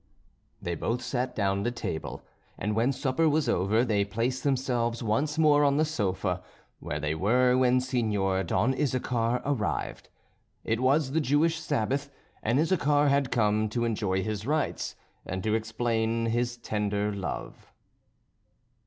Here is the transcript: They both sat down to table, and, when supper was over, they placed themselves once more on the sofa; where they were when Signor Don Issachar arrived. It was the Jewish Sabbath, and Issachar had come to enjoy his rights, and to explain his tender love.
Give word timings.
They 0.59 0.73
both 0.73 1.03
sat 1.03 1.35
down 1.35 1.63
to 1.63 1.69
table, 1.69 2.23
and, 2.57 2.75
when 2.75 2.91
supper 2.91 3.29
was 3.29 3.47
over, 3.47 3.85
they 3.85 4.03
placed 4.03 4.43
themselves 4.43 5.03
once 5.03 5.37
more 5.37 5.63
on 5.63 5.77
the 5.77 5.85
sofa; 5.85 6.41
where 6.79 6.99
they 6.99 7.13
were 7.13 7.55
when 7.55 7.79
Signor 7.79 8.41
Don 8.43 8.73
Issachar 8.73 9.43
arrived. 9.45 10.09
It 10.63 10.79
was 10.79 11.11
the 11.11 11.21
Jewish 11.21 11.59
Sabbath, 11.59 12.09
and 12.41 12.57
Issachar 12.59 13.09
had 13.09 13.31
come 13.31 13.69
to 13.69 13.85
enjoy 13.85 14.23
his 14.23 14.47
rights, 14.47 14.95
and 15.23 15.43
to 15.43 15.53
explain 15.53 16.25
his 16.25 16.57
tender 16.57 17.13
love. 17.13 17.71